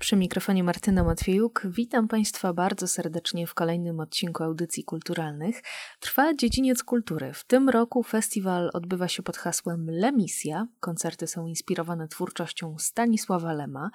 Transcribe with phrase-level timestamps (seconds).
[0.00, 5.62] Przy mikrofonie Martyna Matwiejuk witam Państwa bardzo serdecznie w kolejnym odcinku audycji kulturalnych.
[6.00, 7.32] Trwa Dziedziniec Kultury.
[7.32, 10.66] W tym roku festiwal odbywa się pod hasłem Lemisja.
[10.80, 13.90] Koncerty są inspirowane twórczością Stanisława Lema.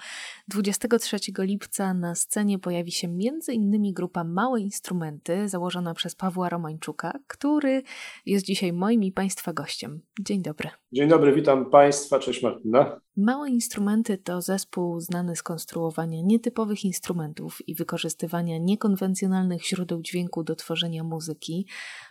[0.47, 3.93] 23 lipca na scenie pojawi się m.in.
[3.93, 7.83] grupa Małe Instrumenty założona przez Pawła Romańczuka, który
[8.25, 10.01] jest dzisiaj moim i Państwa gościem.
[10.19, 10.69] Dzień dobry.
[10.91, 12.19] Dzień dobry, witam Państwa.
[12.19, 12.99] Cześć Martyna.
[13.17, 20.55] Małe instrumenty to zespół znany z konstruowania nietypowych instrumentów i wykorzystywania niekonwencjonalnych źródeł dźwięku do
[20.55, 21.67] tworzenia muzyki.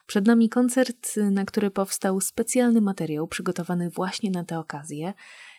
[0.07, 5.13] Przed nami koncert, na który powstał specjalny materiał przygotowany właśnie na tę okazję.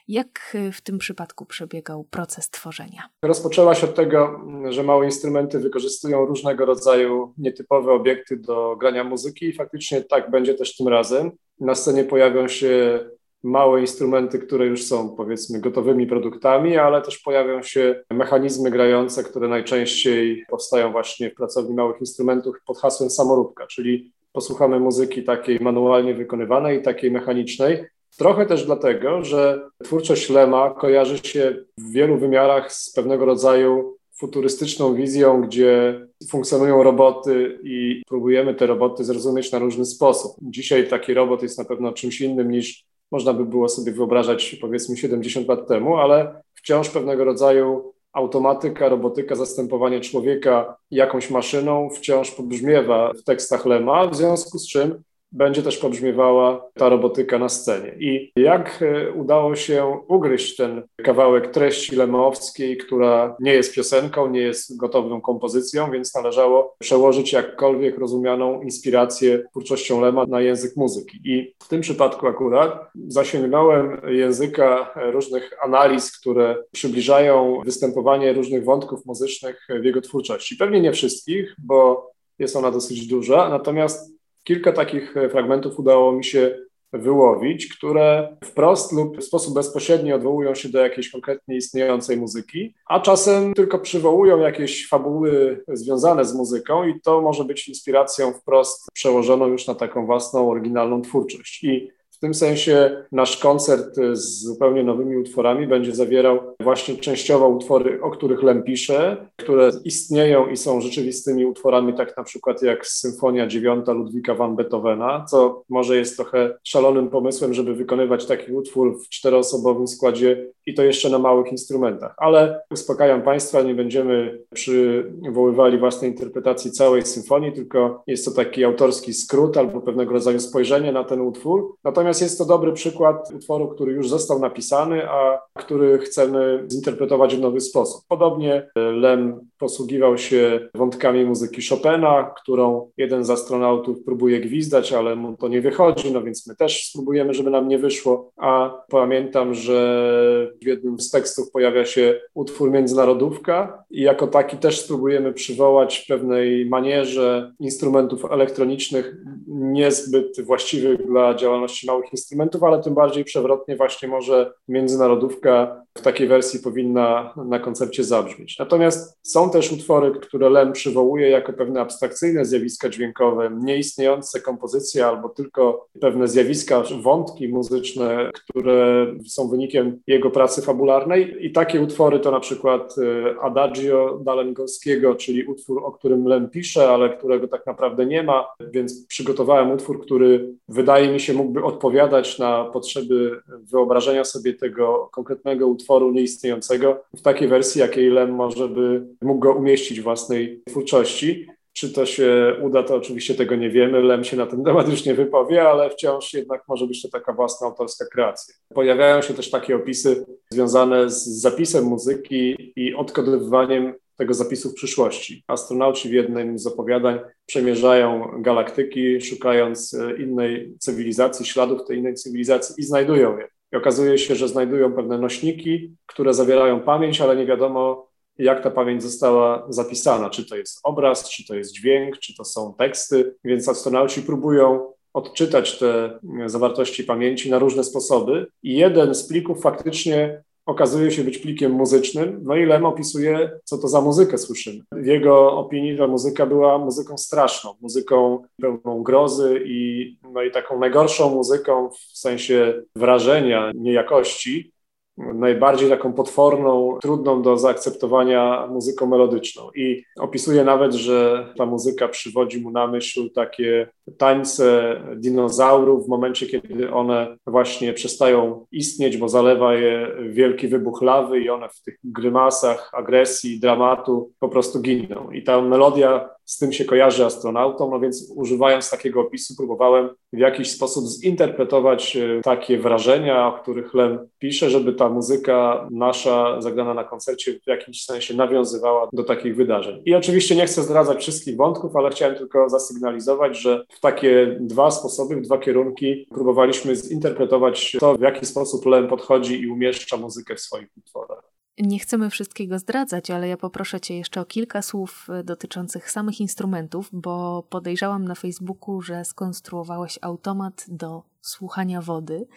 [0.07, 3.09] Jak w tym przypadku przebiegał proces tworzenia?
[3.21, 9.45] Rozpoczęła się od tego, że małe instrumenty wykorzystują różnego rodzaju nietypowe obiekty do grania muzyki
[9.45, 11.31] i faktycznie tak będzie też tym razem.
[11.59, 12.99] Na scenie pojawią się
[13.45, 19.47] małe instrumenty, które już są powiedzmy gotowymi produktami, ale też pojawią się mechanizmy grające, które
[19.47, 26.13] najczęściej powstają właśnie w pracowni małych instrumentów pod hasłem samoróbka, czyli posłuchamy muzyki takiej manualnie
[26.13, 27.85] wykonywanej, takiej mechanicznej.
[28.17, 34.95] Trochę też dlatego, że twórczość Lema kojarzy się w wielu wymiarach z pewnego rodzaju futurystyczną
[34.95, 40.35] wizją, gdzie funkcjonują roboty i próbujemy te roboty zrozumieć na różny sposób.
[40.41, 44.97] Dzisiaj taki robot jest na pewno czymś innym niż można by było sobie wyobrażać powiedzmy
[44.97, 53.13] 70 lat temu, ale wciąż pewnego rodzaju automatyka, robotyka, zastępowanie człowieka jakąś maszyną wciąż pobrzmiewa
[53.13, 55.03] w tekstach Lema, w związku z czym
[55.35, 57.95] będzie też pobrzmiewała ta robotyka na scenie.
[57.99, 64.39] I jak e, udało się ugryźć ten kawałek treści lemowskiej, która nie jest piosenką, nie
[64.39, 71.19] jest gotową kompozycją, więc należało przełożyć jakkolwiek rozumianą inspirację twórczością Lema na język muzyki.
[71.25, 79.67] I w tym przypadku akurat zasięgnąłem języka różnych analiz, które przybliżają występowanie różnych wątków muzycznych
[79.81, 80.55] w jego twórczości.
[80.55, 84.14] Pewnie nie wszystkich, bo jest ona dosyć duża, natomiast
[84.45, 86.57] Kilka takich e, fragmentów udało mi się
[86.93, 92.99] wyłowić, które wprost lub w sposób bezpośredni odwołują się do jakiejś konkretnie istniejącej muzyki, a
[92.99, 99.47] czasem tylko przywołują jakieś fabuły związane z muzyką i to może być inspiracją wprost przełożoną
[99.47, 101.63] już na taką własną, oryginalną twórczość.
[101.63, 101.89] I
[102.25, 108.43] tym sensie nasz koncert z zupełnie nowymi utworami będzie zawierał właśnie częściowo utwory, o których
[108.43, 114.35] Lem pisze, które istnieją i są rzeczywistymi utworami, tak na przykład jak Symfonia dziewiąta Ludwika
[114.35, 120.47] van Beethovena, co może jest trochę szalonym pomysłem, żeby wykonywać taki utwór w czteroosobowym składzie
[120.65, 122.13] i to jeszcze na małych instrumentach.
[122.17, 129.13] Ale uspokajam Państwa, nie będziemy przywoływali własnej interpretacji całej symfonii, tylko jest to taki autorski
[129.13, 131.75] skrót albo pewnego rodzaju spojrzenie na ten utwór.
[131.83, 137.35] Natomiast Natomiast jest to dobry przykład utworu, który już został napisany, a który chcemy zinterpretować
[137.35, 138.01] w nowy sposób.
[138.07, 145.37] Podobnie Lem posługiwał się wątkami muzyki Chopina, którą jeden z astronautów próbuje gwizdać, ale mu
[145.37, 148.31] to nie wychodzi, no więc my też spróbujemy, żeby nam nie wyszło.
[148.37, 154.81] A pamiętam, że w jednym z tekstów pojawia się utwór Międzynarodówka i jako taki też
[154.81, 159.15] spróbujemy przywołać w pewnej manierze instrumentów elektronicznych
[159.47, 166.27] niezbyt właściwych dla działalności małych instrumentów, ale tym bardziej przewrotnie właśnie może międzynarodówka w takiej
[166.27, 168.59] wersji powinna na koncercie zabrzmieć.
[168.59, 175.29] Natomiast są też utwory, które Lem przywołuje jako pewne abstrakcyjne zjawiska dźwiękowe, nieistniejące kompozycje albo
[175.29, 181.45] tylko pewne zjawiska, wątki muzyczne, które są wynikiem jego pracy fabularnej.
[181.45, 186.89] I takie utwory to na przykład e, Adagio Dalengowskiego, czyli utwór, o którym Lem pisze,
[186.89, 192.39] ale którego tak naprawdę nie ma, więc przygotowałem utwór, który wydaje mi się mógłby odpowiadać
[192.39, 199.07] na potrzeby wyobrażenia sobie tego konkretnego utworu nieistniejącego w takiej wersji, jakiej Lem może by
[199.21, 201.47] mógł go umieścić w własnej twórczości.
[201.73, 204.01] Czy to się uda, to oczywiście tego nie wiemy.
[204.01, 207.33] Lem się na ten temat już nie wypowie, ale wciąż jednak może być to taka
[207.33, 208.55] własna autorska kreacja.
[208.73, 215.43] Pojawiają się też takie opisy związane z zapisem muzyki i odkodowywaniem tego zapisu w przyszłości.
[215.47, 222.83] Astronauci w jednym z opowiadań przemierzają galaktyki, szukając innej cywilizacji, śladów tej innej cywilizacji i
[222.83, 223.47] znajdują je.
[223.73, 228.71] I okazuje się, że znajdują pewne nośniki, które zawierają pamięć, ale nie wiadomo, jak ta
[228.71, 230.29] pamięć została zapisana.
[230.29, 233.35] Czy to jest obraz, czy to jest dźwięk, czy to są teksty.
[233.43, 238.47] Więc astronauci próbują odczytać te zawartości pamięci na różne sposoby.
[238.63, 243.77] I jeden z plików faktycznie okazuje się być plikiem muzycznym, no i Lem opisuje, co
[243.77, 244.83] to za muzykę słyszymy.
[244.91, 250.79] W jego opinii ta muzyka była muzyką straszną, muzyką pełną grozy i, no i taką
[250.79, 254.74] najgorszą muzyką w sensie wrażenia, niejakości,
[255.17, 259.69] najbardziej taką potworną, trudną do zaakceptowania muzyką melodyczną.
[259.75, 266.45] I opisuje nawet, że ta muzyka przywodzi mu na myśl takie tańce dinozaurów w momencie,
[266.45, 271.97] kiedy one właśnie przestają istnieć, bo zalewa je wielki wybuch lawy i one w tych
[272.03, 275.31] grymasach agresji, dramatu po prostu giną.
[275.31, 280.37] I ta melodia z tym się kojarzy astronautom, no więc używając takiego opisu próbowałem w
[280.37, 286.93] jakiś sposób zinterpretować e, takie wrażenia, o których Lem pisze, żeby ta muzyka nasza zagrana
[286.93, 290.01] na koncercie w jakimś sensie nawiązywała do takich wydarzeń.
[290.05, 294.91] I oczywiście nie chcę zdradzać wszystkich wątków, ale chciałem tylko zasygnalizować, że w takie dwa
[294.91, 300.55] sposoby, w dwa kierunki próbowaliśmy zinterpretować to, w jaki sposób Lem podchodzi i umieszcza muzykę
[300.55, 301.34] w swoich utworach.
[301.79, 306.41] Nie chcemy wszystkiego zdradzać, ale ja poproszę Cię jeszcze o kilka słów e, dotyczących samych
[306.41, 312.47] instrumentów, bo podejrzałam na Facebooku, że skonstruowałeś automat do słuchania wody.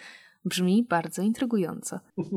[0.44, 2.00] Brzmi bardzo intrygująco.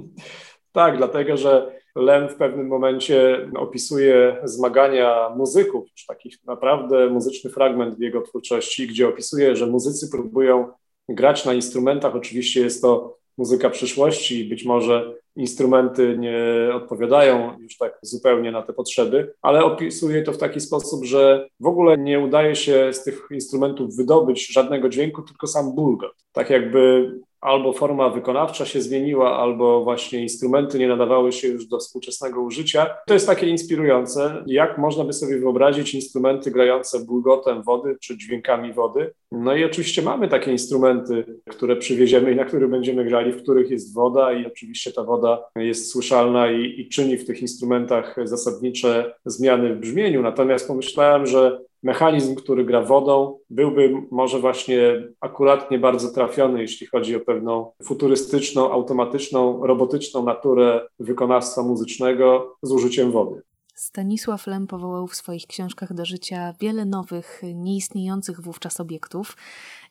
[0.74, 7.96] Tak, dlatego że Lem w pewnym momencie opisuje zmagania muzyków, już taki naprawdę muzyczny fragment
[7.96, 10.72] w jego twórczości, gdzie opisuje, że muzycy próbują
[11.10, 12.16] grać na instrumentach.
[12.16, 16.36] Oczywiście jest to muzyka przyszłości być może instrumenty nie
[16.74, 21.66] odpowiadają już tak zupełnie na te potrzeby, ale opisuje to w taki sposób, że w
[21.66, 26.26] ogóle nie udaje się z tych instrumentów wydobyć żadnego dźwięku, tylko sam bulgot.
[26.32, 27.12] Tak jakby
[27.42, 32.98] albo forma wykonawcza się zmieniła, albo właśnie instrumenty nie nadawały się już do współczesnego użycia.
[33.08, 38.74] To jest takie inspirujące, jak można by sobie wyobrazić instrumenty grające bulgotem wody czy dźwiękami
[38.74, 39.14] wody.
[39.32, 43.72] No i oczywiście mamy takie instrumenty, które przywieziemy i na których będziemy grali, w których
[43.72, 49.16] jest woda i oczywiście ta woda jest słyszalna i, i czyni w tych instrumentach zasadnicze
[49.26, 50.22] zmiany w brzmieniu.
[50.22, 57.16] Natomiast pomyślałem, że mechanizm, który gra wodą, byłby może właśnie akuratnie bardzo trafiony, jeśli chodzi
[57.16, 63.42] o pewną futurystyczną, automatyczną, robotyczną naturę wykonawstwa muzycznego z użyciem wody.
[63.76, 69.38] Stanisław Lem powołał w swoich książkach do życia wiele nowych, nieistniejących wówczas obiektów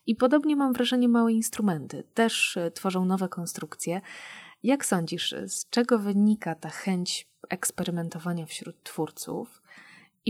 [0.06, 4.00] i podobnie mam wrażenie małe instrumenty też tworzą nowe konstrukcje.
[4.62, 9.59] Jak sądzisz, z czego wynika ta chęć eksperymentowania wśród twórców?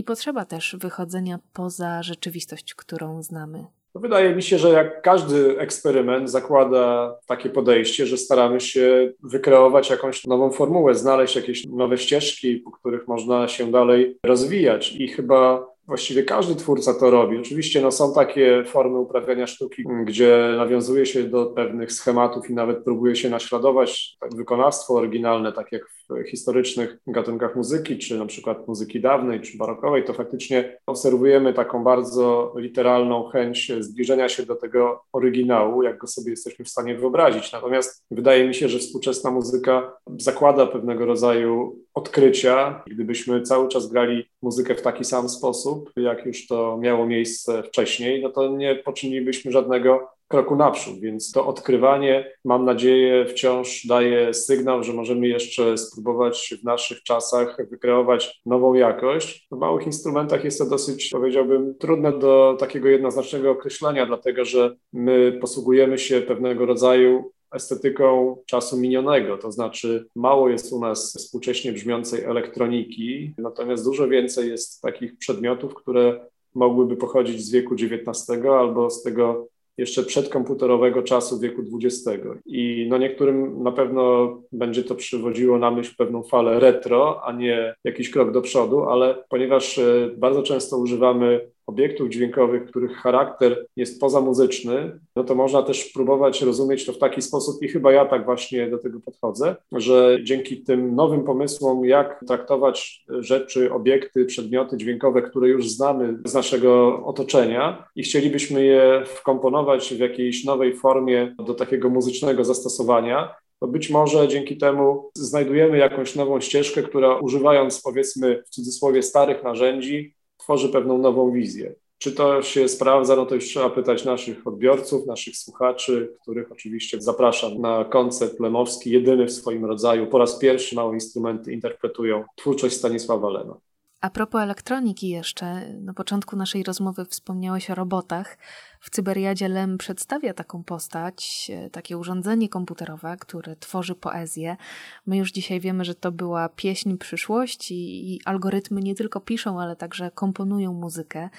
[0.01, 3.65] I potrzeba też wychodzenia poza rzeczywistość, którą znamy.
[3.95, 10.27] Wydaje mi się, że jak każdy eksperyment zakłada takie podejście, że staramy się wykreować jakąś
[10.27, 14.95] nową formułę, znaleźć jakieś nowe ścieżki, po których można się dalej rozwijać.
[14.95, 17.37] I chyba właściwie każdy twórca to robi.
[17.37, 22.83] Oczywiście no, są takie formy uprawiania sztuki, gdzie nawiązuje się do pewnych schematów i nawet
[22.83, 29.01] próbuje się naśladować wykonawstwo oryginalne, tak jak w historycznych gatunkach muzyki, czy na przykład muzyki
[29.01, 35.83] dawnej, czy barokowej, to faktycznie obserwujemy taką bardzo literalną chęć zbliżenia się do tego oryginału,
[35.83, 37.51] jak go sobie jesteśmy w stanie wyobrazić.
[37.51, 42.83] Natomiast wydaje mi się, że współczesna muzyka zakłada pewnego rodzaju odkrycia.
[42.87, 48.21] Gdybyśmy cały czas grali muzykę w taki sam sposób, jak już to miało miejsce wcześniej,
[48.23, 54.83] no to nie poczynilibyśmy żadnego kroku naprzód, więc to odkrywanie, mam nadzieję, wciąż daje sygnał,
[54.83, 59.47] że możemy jeszcze spróbować w naszych czasach wykreować nową jakość.
[59.51, 65.37] W małych instrumentach jest to dosyć, powiedziałbym, trudne do takiego jednoznacznego określenia, dlatego że my
[65.41, 72.23] posługujemy się pewnego rodzaju estetyką czasu minionego, to znaczy mało jest u nas współcześnie brzmiącej
[72.23, 79.03] elektroniki, natomiast dużo więcej jest takich przedmiotów, które mogłyby pochodzić z wieku XIX albo z
[79.03, 82.23] tego jeszcze przedkomputerowego czasu wieku XX.
[82.45, 87.73] I no niektórym na pewno będzie to przywodziło na myśl pewną falę retro, a nie
[87.83, 93.99] jakiś krok do przodu, ale ponieważ e, bardzo często używamy obiektów dźwiękowych, których charakter jest
[93.99, 98.25] pozamuzyczny, no to można też próbować rozumieć to w taki sposób i chyba ja tak
[98.25, 105.21] właśnie do tego podchodzę, że dzięki tym nowym pomysłom, jak traktować rzeczy, obiekty, przedmioty dźwiękowe,
[105.21, 111.53] które już znamy z naszego otoczenia i chcielibyśmy je wkomponować w jakiejś nowej formie do
[111.53, 118.43] takiego muzycznego zastosowania, to być może dzięki temu znajdujemy jakąś nową ścieżkę, która używając powiedzmy
[118.45, 121.75] w cudzysłowie starych narzędzi, tworzy pewną nową wizję.
[121.97, 127.01] Czy to się sprawdza, no to już trzeba pytać naszych odbiorców, naszych słuchaczy, których oczywiście
[127.01, 130.07] zapraszam na koncert lemowski, jedyny w swoim rodzaju.
[130.07, 133.57] Po raz pierwszy małe instrumenty interpretują twórczość Stanisława Lema.
[134.01, 138.37] A propos elektroniki jeszcze, na początku naszej rozmowy wspomniałeś o robotach.
[138.81, 144.57] W Cyberiadzie Lem przedstawia taką postać, e, takie urządzenie komputerowe, które tworzy poezję.
[145.05, 149.75] My już dzisiaj wiemy, że to była pieśń przyszłości i algorytmy nie tylko piszą, ale
[149.75, 151.29] także komponują muzykę.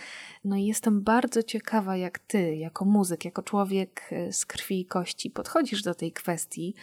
[0.45, 4.87] No i jestem bardzo ciekawa, jak ty, jako muzyk, jako człowiek e, z krwi i
[4.87, 6.75] kości, podchodzisz do tej kwestii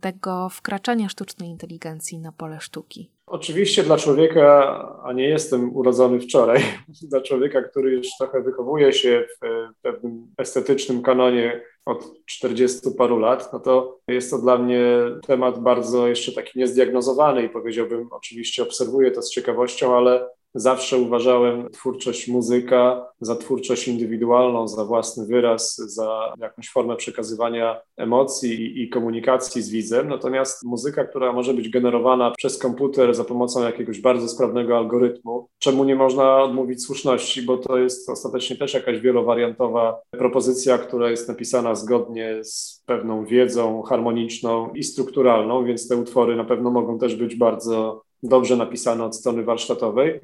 [0.00, 3.10] tego wkraczania sztucznej inteligencji na pole sztuki.
[3.30, 6.62] Oczywiście dla człowieka, a nie jestem urodzony wczoraj,
[7.10, 9.46] dla człowieka, który już trochę wychowuje się w
[9.82, 10.07] pewnym
[10.38, 14.82] estetycznym kanonie od 40 paru lat, no to jest to dla mnie
[15.26, 21.70] temat bardzo jeszcze taki niezdiagnozowany i powiedziałbym, oczywiście obserwuję to z ciekawością, ale Zawsze uważałem
[21.70, 29.62] twórczość muzyka za twórczość indywidualną, za własny wyraz, za jakąś formę przekazywania emocji i komunikacji
[29.62, 30.08] z widzem.
[30.08, 35.84] Natomiast muzyka, która może być generowana przez komputer za pomocą jakiegoś bardzo sprawnego algorytmu, czemu
[35.84, 41.74] nie można odmówić słuszności, bo to jest ostatecznie też jakaś wielowariantowa propozycja, która jest napisana
[41.74, 47.36] zgodnie z pewną wiedzą harmoniczną i strukturalną, więc te utwory na pewno mogą też być
[47.36, 50.20] bardzo dobrze napisane od strony warsztatowej.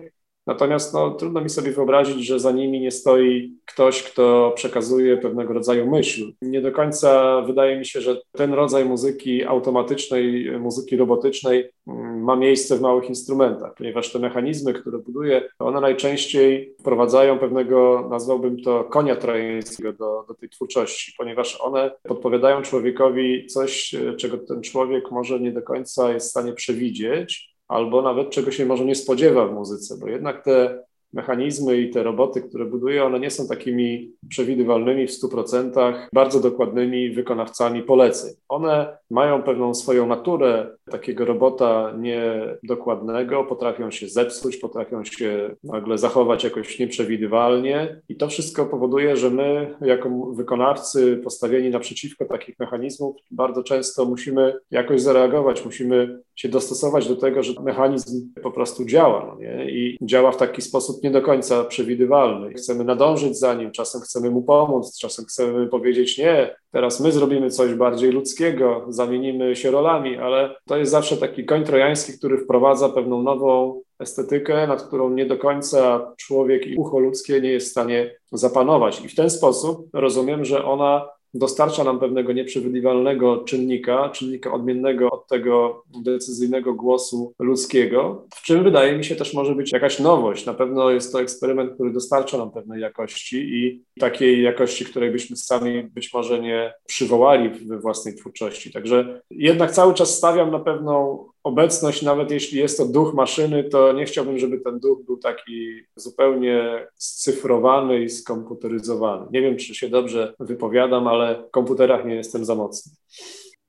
[0.46, 5.52] Natomiast no, trudno mi sobie wyobrazić, że za nimi nie stoi ktoś, kto przekazuje pewnego
[5.52, 6.32] rodzaju myśl.
[6.42, 12.36] Nie do końca wydaje mi się, że ten rodzaj muzyki automatycznej, muzyki robotycznej mm, ma
[12.36, 18.84] miejsce w małych instrumentach, ponieważ te mechanizmy, które buduje, one najczęściej wprowadzają pewnego, nazwałbym to
[18.84, 25.40] konia trojańskiego do, do tej twórczości, ponieważ one podpowiadają człowiekowi coś, czego ten człowiek może
[25.40, 29.54] nie do końca jest w stanie przewidzieć albo nawet czego się może nie spodziewa w
[29.54, 35.06] muzyce, bo jednak te mechanizmy i te roboty, które buduje, one nie są takimi przewidywalnymi
[35.06, 38.34] w 100%, bardzo dokładnymi wykonawcami poleceń.
[38.48, 46.44] One mają pewną swoją naturę takiego robota niedokładnego, potrafią się zepsuć, potrafią się nagle zachować
[46.44, 53.62] jakoś nieprzewidywalnie i to wszystko powoduje, że my jako wykonawcy postawieni naprzeciwko takich mechanizmów bardzo
[53.62, 59.64] często musimy jakoś zareagować, musimy się dostosować do tego, że mechanizm po prostu działa no
[59.64, 62.54] i działa w taki sposób nie do końca przewidywalny.
[62.54, 67.50] Chcemy nadążyć za nim, czasem chcemy mu pomóc, czasem chcemy powiedzieć nie, teraz my zrobimy
[67.50, 72.88] coś bardziej ludzkiego, zamienimy się rolami, ale to jest zawsze taki koń trojański, który wprowadza
[72.88, 77.70] pewną nową estetykę, nad którą nie do końca człowiek i ucho ludzkie nie jest w
[77.70, 79.04] stanie zapanować.
[79.04, 85.26] I w ten sposób rozumiem, że ona dostarcza nam pewnego nieprzewidywalnego czynnika, czynnika odmiennego od
[85.26, 90.46] tego decyzyjnego głosu ludzkiego, w czym wydaje mi się też może być jakaś nowość.
[90.46, 95.36] Na pewno jest to eksperyment, który dostarcza nam pewnej jakości i takiej jakości, której byśmy
[95.36, 98.72] sami być może nie przywołali we własnej twórczości.
[98.72, 103.92] Także jednak cały czas stawiam na pewną obecność, nawet jeśli jest to duch maszyny, to
[103.92, 109.26] nie chciałbym, żeby ten duch był taki zupełnie scyfrowany i skomputeryzowany.
[109.32, 112.92] Nie wiem, czy się dobrze wypowiadam, ale w komputerach nie jestem za mocny.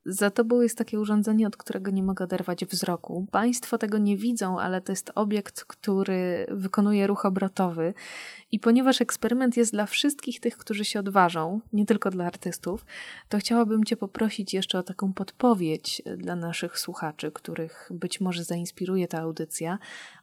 [0.08, 3.26] Za tobą jest takie urządzenie, od którego nie mogę oderwać wzroku.
[3.30, 7.94] Państwo tego nie widzą, ale to jest obiekt, który wykonuje ruch obrotowy.
[8.52, 12.86] I ponieważ eksperyment jest dla wszystkich tych, którzy się odważą, nie tylko dla artystów,
[13.28, 19.08] to chciałabym Cię poprosić jeszcze o taką podpowiedź dla naszych słuchaczy, których być może zainspiruje
[19.08, 19.78] ta audycja.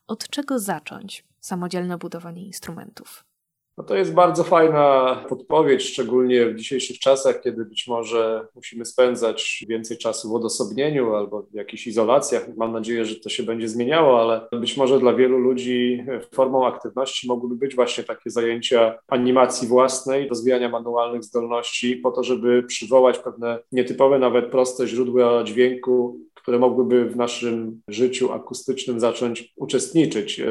[0.07, 3.32] Od czego zacząć samodzielne budowanie instrumentów?
[3.77, 9.65] No to jest bardzo fajna podpowiedź, szczególnie w dzisiejszych czasach, kiedy być może musimy spędzać
[9.69, 12.47] więcej czasu w odosobnieniu albo w jakichś izolacjach.
[12.57, 17.27] Mam nadzieję, że to się będzie zmieniało, ale być może dla wielu ludzi formą aktywności
[17.27, 23.59] mogłyby być właśnie takie zajęcia animacji własnej, rozwijania manualnych zdolności, po to, żeby przywołać pewne
[23.71, 30.41] nietypowe, nawet proste źródła dźwięku, które mogłyby w naszym życiu akustycznym zacząć uczestniczyć.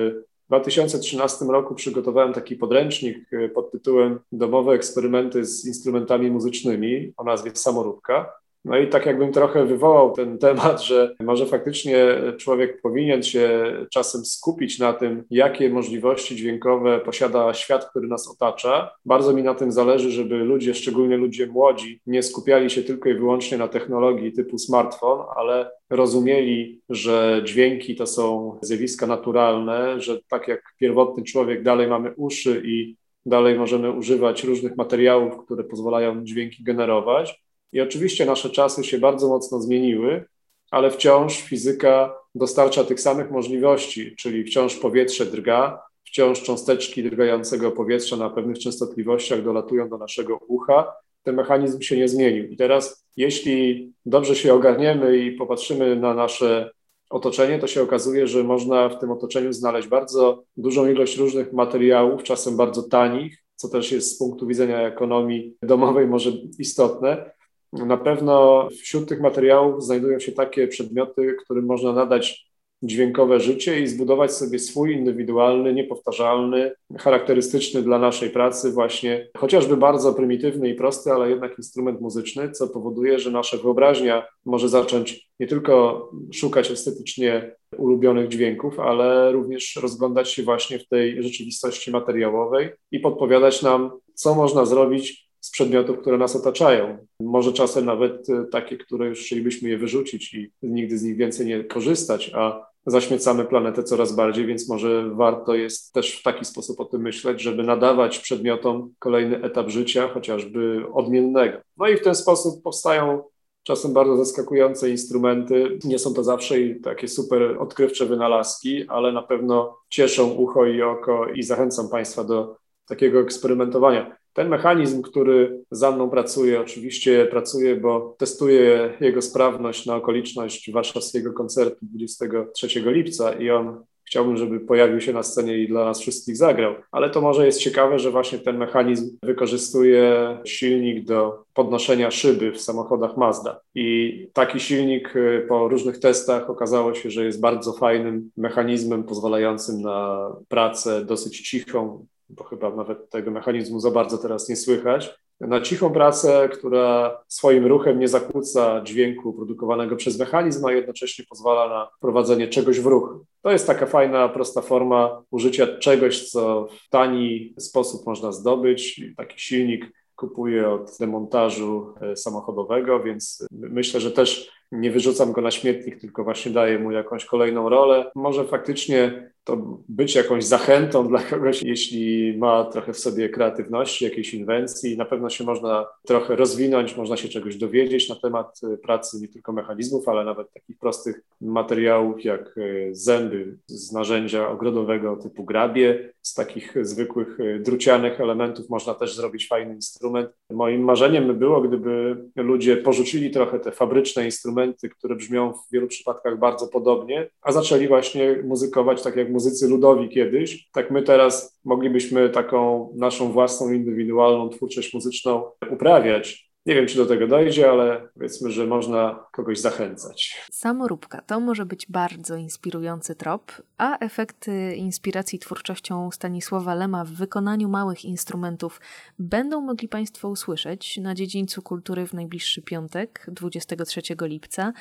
[0.53, 7.51] 2013 roku przygotowałem taki podręcznik e, pod tytułem Domowe eksperymenty z instrumentami muzycznymi o nazwie
[7.55, 8.42] Samoróbka.
[8.65, 12.07] No i tak jakbym trochę wywołał ten temat, że może faktycznie
[12.39, 18.91] człowiek powinien się czasem skupić na tym, jakie możliwości dźwiękowe posiada świat, który nas otacza.
[19.05, 23.15] Bardzo mi na tym zależy, żeby ludzie, szczególnie ludzie młodzi, nie skupiali się tylko i
[23.15, 30.49] wyłącznie na technologii typu smartfon, ale rozumieli, że dźwięki to są zjawiska naturalne, że tak
[30.49, 36.65] jak pierwotny człowiek dalej mamy uszy i dalej możemy używać różnych materiałów, które pozwalają dźwięki
[36.65, 37.43] generować
[37.73, 40.25] i oczywiście nasze czasy się bardzo mocno zmieniły,
[40.71, 48.17] ale wciąż fizyka dostarcza tych samych możliwości, czyli wciąż powietrze drga, wciąż cząsteczki drgającego powietrza
[48.17, 50.93] na pewnych częstotliwościach dolatują do naszego ucha.
[51.23, 52.45] Ten mechanizm się nie zmienił.
[52.47, 56.71] I teraz, jeśli dobrze się ogarniemy i popatrzymy na nasze
[57.11, 62.23] otoczenie, to się okazuje, że można w tym otoczeniu znaleźć bardzo dużą ilość różnych materiałów,
[62.23, 67.31] czasem bardzo tanich, co też jest z punktu widzenia ekonomii domowej może istotne.
[67.73, 72.53] Na pewno wśród tych materiałów znajdują się takie przedmioty, którym można nadać
[72.83, 80.15] dźwiękowe życie i zbudować sobie swój indywidualny, niepowtarzalny, charakterystyczny dla naszej pracy, właśnie chociażby bardzo
[80.15, 85.47] prymitywny i prosty, ale jednak instrument muzyczny, co powoduje, że nasza wyobraźnia może zacząć nie
[85.47, 93.01] tylko szukać estetycznie ulubionych dźwięków, ale również rozglądać się właśnie w tej rzeczywistości materiałowej i
[93.01, 97.07] podpowiadać nam, co można zrobić z przedmiotów, które nas otaczają.
[97.21, 101.65] Może czasem nawet takie, które już chcielibyśmy je wyrzucić i nigdy z nich więcej nie
[101.65, 106.85] korzystać, a zaśmiecamy planetę coraz bardziej, więc może warto jest też w taki sposób o
[106.85, 111.59] tym myśleć, żeby nadawać przedmiotom kolejny etap życia, chociażby odmiennego.
[111.77, 113.23] No i w ten sposób powstają
[113.63, 115.79] czasem bardzo zaskakujące instrumenty.
[115.85, 121.27] Nie są to zawsze takie super odkrywcze wynalazki, ale na pewno cieszą ucho i oko
[121.27, 122.57] i zachęcam Państwa do
[122.89, 124.17] takiego eksperymentowania.
[124.33, 131.33] Ten mechanizm, który za mną pracuje, oczywiście pracuje, bo testuję jego sprawność na okoliczność warszawskiego
[131.33, 136.37] koncertu 23 lipca i on chciałbym, żeby pojawił się na scenie i dla nas wszystkich
[136.37, 136.75] zagrał.
[136.91, 142.61] Ale to może jest ciekawe, że właśnie ten mechanizm wykorzystuje silnik do podnoszenia szyby w
[142.61, 143.61] samochodach Mazda.
[143.75, 149.83] I taki silnik y, po różnych testach okazało się, że jest bardzo fajnym mechanizmem pozwalającym
[149.83, 155.61] na pracę dosyć cichą, bo chyba nawet tego mechanizmu za bardzo teraz nie słychać, na
[155.61, 161.89] cichą pracę, która swoim ruchem nie zakłóca dźwięku produkowanego przez mechanizm, a jednocześnie pozwala na
[162.01, 163.25] prowadzenie czegoś w ruch.
[163.43, 169.01] To jest taka fajna, prosta forma użycia czegoś, co w tani sposób można zdobyć.
[169.17, 175.51] Taki silnik kupuję od demontażu e, samochodowego, więc myślę, że też nie wyrzucam go na
[175.51, 178.11] śmietnik, tylko właśnie daję mu jakąś kolejną rolę.
[178.15, 184.35] Może faktycznie to być jakąś zachętą dla kogoś, jeśli ma trochę w sobie kreatywności, jakiejś
[184.35, 184.97] inwencji.
[184.97, 189.29] Na pewno się można trochę rozwinąć, można się czegoś dowiedzieć na temat y, pracy nie
[189.29, 196.13] tylko mechanizmów, ale nawet takich prostych materiałów jak y, zęby z narzędzia ogrodowego typu grabie.
[196.23, 200.31] Z takich zwykłych y, drucianych elementów można też zrobić fajny instrument.
[200.51, 205.87] Moim marzeniem by było, gdyby ludzie porzucili trochę te fabryczne instrumenty, które brzmią w wielu
[205.87, 211.61] przypadkach bardzo podobnie, a zaczęli właśnie muzykować tak jak muzycy ludowi kiedyś, tak my teraz
[211.65, 216.53] moglibyśmy taką naszą własną, indywidualną twórczość muzyczną uprawiać.
[216.67, 220.47] Nie wiem, czy do tego dojdzie, ale powiedzmy, że można kogoś zachęcać.
[220.53, 227.69] Samoróbka to może być bardzo inspirujący trop, a efekty inspiracji twórczością Stanisława Lema w wykonaniu
[227.69, 228.81] małych instrumentów
[229.19, 234.73] będą mogli Państwo usłyszeć na dziedzińcu kultury w najbliższy piątek, 23 lipca.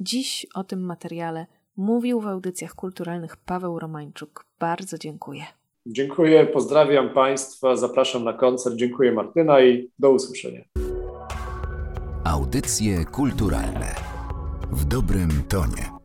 [0.00, 1.46] Dziś o tym materiale
[1.78, 4.44] Mówił w audycjach kulturalnych Paweł Romańczuk.
[4.60, 5.44] Bardzo dziękuję.
[5.86, 8.76] Dziękuję, pozdrawiam Państwa, zapraszam na koncert.
[8.76, 10.60] Dziękuję Martyna i do usłyszenia.
[12.24, 13.94] Audycje kulturalne
[14.70, 15.97] w dobrym tonie.